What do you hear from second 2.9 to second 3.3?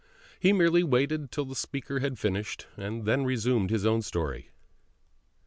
then